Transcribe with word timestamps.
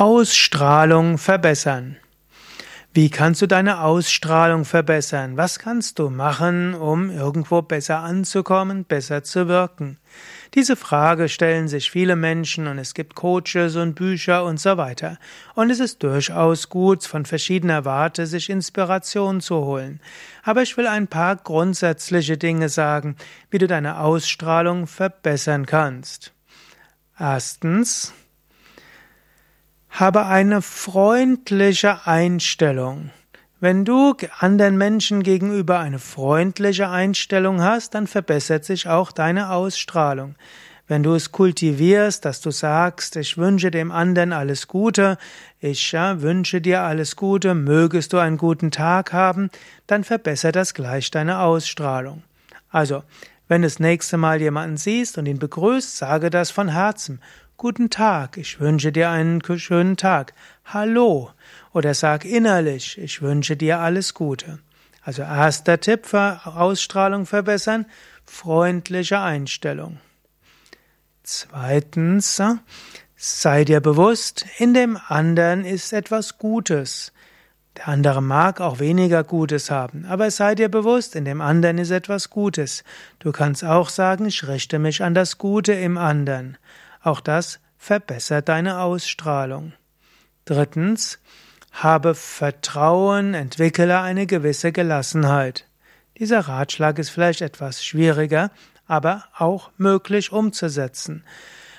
Ausstrahlung 0.00 1.18
verbessern. 1.18 1.96
Wie 2.94 3.10
kannst 3.10 3.42
du 3.42 3.48
deine 3.48 3.80
Ausstrahlung 3.80 4.64
verbessern? 4.64 5.36
Was 5.36 5.58
kannst 5.58 5.98
du 5.98 6.08
machen, 6.08 6.76
um 6.76 7.10
irgendwo 7.10 7.62
besser 7.62 7.98
anzukommen, 7.98 8.84
besser 8.84 9.24
zu 9.24 9.48
wirken? 9.48 9.98
Diese 10.54 10.76
Frage 10.76 11.28
stellen 11.28 11.66
sich 11.66 11.90
viele 11.90 12.14
Menschen 12.14 12.68
und 12.68 12.78
es 12.78 12.94
gibt 12.94 13.16
Coaches 13.16 13.74
und 13.74 13.96
Bücher 13.96 14.44
und 14.44 14.60
so 14.60 14.76
weiter. 14.76 15.18
Und 15.56 15.68
es 15.68 15.80
ist 15.80 16.00
durchaus 16.04 16.68
gut, 16.68 17.04
von 17.04 17.26
verschiedener 17.26 17.84
Warte 17.84 18.28
sich 18.28 18.50
Inspiration 18.50 19.40
zu 19.40 19.56
holen. 19.56 19.98
Aber 20.44 20.62
ich 20.62 20.76
will 20.76 20.86
ein 20.86 21.08
paar 21.08 21.34
grundsätzliche 21.34 22.38
Dinge 22.38 22.68
sagen, 22.68 23.16
wie 23.50 23.58
du 23.58 23.66
deine 23.66 23.98
Ausstrahlung 23.98 24.86
verbessern 24.86 25.66
kannst. 25.66 26.32
Erstens, 27.18 28.12
habe 29.98 30.26
eine 30.26 30.62
freundliche 30.62 32.06
Einstellung. 32.06 33.10
Wenn 33.58 33.84
du 33.84 34.14
anderen 34.38 34.78
Menschen 34.78 35.24
gegenüber 35.24 35.80
eine 35.80 35.98
freundliche 35.98 36.88
Einstellung 36.88 37.60
hast, 37.62 37.94
dann 37.94 38.06
verbessert 38.06 38.64
sich 38.64 38.88
auch 38.88 39.10
deine 39.10 39.50
Ausstrahlung. 39.50 40.36
Wenn 40.86 41.02
du 41.02 41.14
es 41.14 41.32
kultivierst, 41.32 42.24
dass 42.24 42.40
du 42.40 42.52
sagst, 42.52 43.16
ich 43.16 43.36
wünsche 43.36 43.72
dem 43.72 43.90
anderen 43.90 44.32
alles 44.32 44.68
Gute, 44.68 45.18
ich 45.58 45.90
ja, 45.90 46.22
wünsche 46.22 46.60
dir 46.60 46.82
alles 46.82 47.16
Gute, 47.16 47.54
mögest 47.54 48.12
du 48.12 48.18
einen 48.18 48.38
guten 48.38 48.70
Tag 48.70 49.12
haben, 49.12 49.50
dann 49.88 50.04
verbessert 50.04 50.54
das 50.54 50.74
gleich 50.74 51.10
deine 51.10 51.40
Ausstrahlung. 51.40 52.22
Also, 52.70 53.02
wenn 53.48 53.62
du 53.62 53.66
das 53.66 53.80
nächste 53.80 54.16
Mal 54.16 54.40
jemanden 54.40 54.76
siehst 54.76 55.18
und 55.18 55.26
ihn 55.26 55.40
begrüßt, 55.40 55.96
sage 55.96 56.30
das 56.30 56.52
von 56.52 56.68
Herzen. 56.68 57.20
Guten 57.60 57.90
Tag, 57.90 58.36
ich 58.36 58.60
wünsche 58.60 58.92
dir 58.92 59.10
einen 59.10 59.42
schönen 59.58 59.96
Tag. 59.96 60.32
Hallo. 60.66 61.32
Oder 61.72 61.92
sag 61.92 62.24
innerlich, 62.24 62.96
ich 62.98 63.20
wünsche 63.20 63.56
dir 63.56 63.80
alles 63.80 64.14
Gute. 64.14 64.60
Also 65.02 65.22
erster 65.22 65.80
Tipp 65.80 66.06
für 66.06 66.40
Ausstrahlung 66.44 67.26
verbessern, 67.26 67.86
freundliche 68.24 69.18
Einstellung. 69.18 69.98
Zweitens, 71.24 72.40
sei 73.16 73.64
dir 73.64 73.80
bewusst, 73.80 74.46
in 74.58 74.72
dem 74.72 74.96
anderen 75.08 75.64
ist 75.64 75.92
etwas 75.92 76.38
Gutes. 76.38 77.12
Der 77.76 77.88
andere 77.88 78.22
mag 78.22 78.60
auch 78.60 78.78
weniger 78.78 79.24
Gutes 79.24 79.68
haben, 79.68 80.04
aber 80.04 80.30
sei 80.30 80.54
dir 80.54 80.68
bewusst, 80.68 81.16
in 81.16 81.24
dem 81.24 81.40
anderen 81.40 81.78
ist 81.78 81.90
etwas 81.90 82.30
Gutes. 82.30 82.84
Du 83.18 83.32
kannst 83.32 83.64
auch 83.64 83.88
sagen, 83.88 84.26
ich 84.26 84.46
richte 84.46 84.78
mich 84.78 85.02
an 85.02 85.14
das 85.14 85.38
Gute 85.38 85.72
im 85.72 85.98
anderen. 85.98 86.56
Auch 87.08 87.20
das 87.20 87.58
verbessert 87.78 88.50
deine 88.50 88.80
Ausstrahlung. 88.80 89.72
Drittens, 90.44 91.18
habe 91.72 92.14
Vertrauen, 92.14 93.32
entwickle 93.32 94.02
eine 94.02 94.26
gewisse 94.26 94.72
Gelassenheit. 94.72 95.66
Dieser 96.18 96.40
Ratschlag 96.40 96.98
ist 96.98 97.08
vielleicht 97.08 97.40
etwas 97.40 97.82
schwieriger, 97.82 98.50
aber 98.86 99.24
auch 99.38 99.70
möglich 99.78 100.32
umzusetzen. 100.32 101.24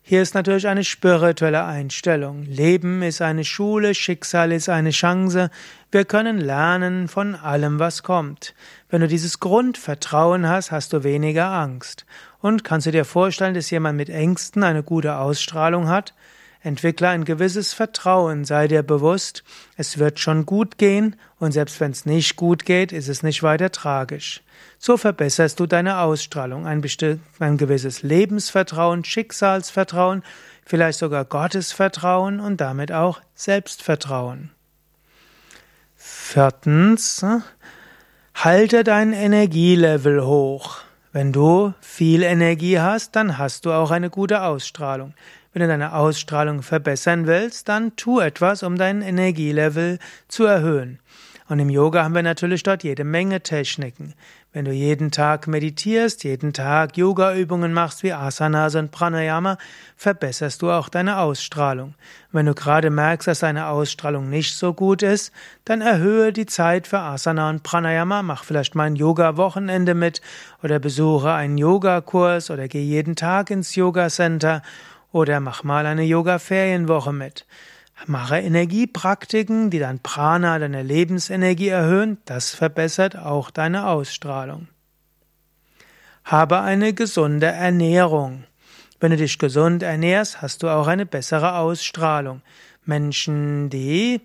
Hier 0.00 0.22
ist 0.22 0.34
natürlich 0.34 0.68
eine 0.68 0.84
spirituelle 0.84 1.64
Einstellung. 1.64 2.44
Leben 2.44 3.02
ist 3.02 3.20
eine 3.20 3.44
Schule, 3.44 3.94
Schicksal 3.94 4.52
ist 4.52 4.70
eine 4.70 4.90
Chance. 4.90 5.50
Wir 5.92 6.06
können 6.06 6.38
lernen 6.38 7.08
von 7.08 7.34
allem, 7.34 7.78
was 7.78 8.02
kommt. 8.02 8.54
Wenn 8.88 9.02
du 9.02 9.06
dieses 9.06 9.38
Grundvertrauen 9.38 10.48
hast, 10.48 10.72
hast 10.72 10.94
du 10.94 11.04
weniger 11.04 11.48
Angst. 11.48 12.06
Und 12.40 12.64
kannst 12.64 12.86
du 12.86 12.90
dir 12.90 13.04
vorstellen, 13.04 13.54
dass 13.54 13.70
jemand 13.70 13.96
mit 13.96 14.08
Ängsten 14.08 14.62
eine 14.62 14.82
gute 14.82 15.16
Ausstrahlung 15.16 15.88
hat? 15.88 16.14
Entwickle 16.62 17.08
ein 17.08 17.24
gewisses 17.24 17.72
Vertrauen, 17.72 18.44
sei 18.44 18.68
dir 18.68 18.82
bewusst, 18.82 19.44
es 19.76 19.96
wird 19.96 20.20
schon 20.20 20.44
gut 20.44 20.76
gehen 20.76 21.16
und 21.38 21.52
selbst 21.52 21.80
wenn 21.80 21.90
es 21.90 22.04
nicht 22.04 22.36
gut 22.36 22.66
geht, 22.66 22.92
ist 22.92 23.08
es 23.08 23.22
nicht 23.22 23.42
weiter 23.42 23.72
tragisch. 23.72 24.42
So 24.78 24.98
verbesserst 24.98 25.58
du 25.58 25.66
deine 25.66 26.00
Ausstrahlung, 26.00 26.66
ein, 26.66 26.82
ein 27.38 27.56
gewisses 27.56 28.02
Lebensvertrauen, 28.02 29.04
Schicksalsvertrauen, 29.04 30.22
vielleicht 30.66 30.98
sogar 30.98 31.24
Gottesvertrauen 31.24 32.40
und 32.40 32.60
damit 32.60 32.92
auch 32.92 33.22
Selbstvertrauen. 33.34 34.50
Viertens, 35.96 37.24
halte 38.34 38.84
dein 38.84 39.14
Energielevel 39.14 40.24
hoch. 40.24 40.79
Wenn 41.12 41.32
du 41.32 41.74
viel 41.80 42.22
Energie 42.22 42.78
hast, 42.78 43.16
dann 43.16 43.36
hast 43.36 43.66
du 43.66 43.72
auch 43.72 43.90
eine 43.90 44.10
gute 44.10 44.42
Ausstrahlung. 44.42 45.12
Wenn 45.52 45.62
du 45.62 45.66
deine 45.66 45.94
Ausstrahlung 45.94 46.62
verbessern 46.62 47.26
willst, 47.26 47.68
dann 47.68 47.96
tu 47.96 48.20
etwas, 48.20 48.62
um 48.62 48.78
dein 48.78 49.02
Energielevel 49.02 49.98
zu 50.28 50.44
erhöhen. 50.44 51.00
Und 51.48 51.58
im 51.58 51.68
Yoga 51.68 52.04
haben 52.04 52.14
wir 52.14 52.22
natürlich 52.22 52.62
dort 52.62 52.84
jede 52.84 53.02
Menge 53.02 53.40
Techniken. 53.40 54.14
Wenn 54.52 54.64
du 54.64 54.72
jeden 54.72 55.12
Tag 55.12 55.46
meditierst, 55.46 56.24
jeden 56.24 56.52
Tag 56.52 56.96
Yoga-Übungen 56.96 57.72
machst 57.72 58.02
wie 58.02 58.12
Asanas 58.12 58.74
und 58.74 58.90
Pranayama, 58.90 59.58
verbesserst 59.94 60.60
du 60.62 60.72
auch 60.72 60.88
deine 60.88 61.18
Ausstrahlung. 61.18 61.94
Wenn 62.32 62.46
du 62.46 62.54
gerade 62.54 62.90
merkst, 62.90 63.28
dass 63.28 63.38
deine 63.38 63.68
Ausstrahlung 63.68 64.28
nicht 64.28 64.56
so 64.56 64.74
gut 64.74 65.04
ist, 65.04 65.30
dann 65.64 65.82
erhöhe 65.82 66.32
die 66.32 66.46
Zeit 66.46 66.88
für 66.88 66.98
Asana 66.98 67.48
und 67.48 67.62
Pranayama, 67.62 68.24
mach 68.24 68.42
vielleicht 68.42 68.74
mal 68.74 68.88
ein 68.88 68.96
Yoga-Wochenende 68.96 69.94
mit 69.94 70.20
oder 70.64 70.80
besuche 70.80 71.32
einen 71.32 71.56
Yogakurs 71.56 72.50
oder 72.50 72.66
geh 72.66 72.82
jeden 72.82 73.14
Tag 73.14 73.50
ins 73.50 73.76
Yoga-Center 73.76 74.62
oder 75.12 75.38
mach 75.38 75.62
mal 75.62 75.86
eine 75.86 76.02
Yoga-Ferienwoche 76.02 77.12
mit. 77.12 77.46
Mache 78.06 78.38
Energiepraktiken, 78.38 79.70
die 79.70 79.78
dein 79.78 80.00
Prana, 80.00 80.58
deine 80.58 80.82
Lebensenergie 80.82 81.68
erhöhen, 81.68 82.18
das 82.24 82.50
verbessert 82.50 83.16
auch 83.16 83.50
deine 83.50 83.86
Ausstrahlung. 83.86 84.68
Habe 86.24 86.60
eine 86.60 86.94
gesunde 86.94 87.46
Ernährung. 87.46 88.44
Wenn 89.00 89.10
du 89.10 89.16
dich 89.16 89.38
gesund 89.38 89.82
ernährst, 89.82 90.42
hast 90.42 90.62
du 90.62 90.68
auch 90.68 90.86
eine 90.86 91.06
bessere 91.06 91.56
Ausstrahlung. 91.56 92.42
Menschen, 92.84 93.70
die 93.70 94.20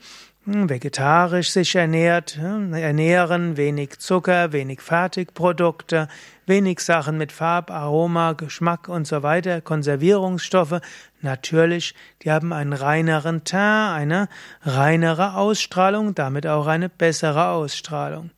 vegetarisch 0.45 1.49
sich 1.49 1.75
ernährt, 1.75 2.37
hm, 2.37 2.73
ernähren, 2.73 3.57
wenig 3.57 3.97
Zucker, 3.97 4.51
wenig 4.51 4.81
Fertigprodukte, 4.81 6.07
wenig 6.45 6.81
Sachen 6.81 7.17
mit 7.17 7.31
Farb, 7.31 7.71
Aroma, 7.71 8.33
Geschmack 8.33 8.87
und 8.87 9.07
so 9.07 9.23
weiter, 9.23 9.61
Konservierungsstoffe. 9.61 10.81
Natürlich, 11.21 11.95
die 12.21 12.31
haben 12.31 12.53
einen 12.53 12.73
reineren 12.73 13.43
Teint, 13.43 13.95
eine 13.97 14.29
reinere 14.61 15.35
Ausstrahlung, 15.35 16.13
damit 16.13 16.45
auch 16.45 16.67
eine 16.67 16.89
bessere 16.89 17.47
Ausstrahlung. 17.47 18.29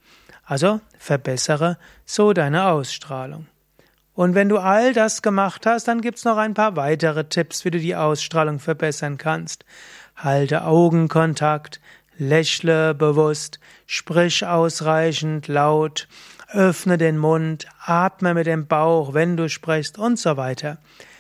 Also 0.46 0.79
verbessere 0.97 1.78
so 2.06 2.31
deine 2.31 2.67
Ausstrahlung. 2.67 3.47
Und 4.13 4.34
wenn 4.34 4.50
du 4.50 4.57
all 4.57 4.94
das 4.94 5.22
gemacht 5.22 5.66
hast, 5.66 5.88
dann 5.88 6.01
gibt's 6.01 6.25
noch 6.25 6.38
ein 6.38 6.53
paar 6.53 6.75
weitere 6.75 7.25
Tipps, 7.25 7.66
wie 7.66 7.69
du 7.69 7.78
die 7.79 7.96
Ausstrahlung 7.96 8.59
verbessern 8.59 9.17
kannst. 9.17 9.63
Halte 10.16 10.63
Augenkontakt, 10.63 11.79
lächle 12.17 12.94
bewusst, 12.94 13.59
sprich 13.85 14.45
ausreichend 14.45 15.47
laut, 15.47 16.07
öffne 16.51 16.97
den 16.97 17.17
Mund, 17.17 17.67
atme 17.83 18.33
mit 18.33 18.47
dem 18.47 18.67
Bauch, 18.67 19.13
wenn 19.13 19.38
du 19.38 19.50
sprichst 19.50 19.97
und 19.97 20.17
so 20.17 20.38
weiter. 20.38 20.78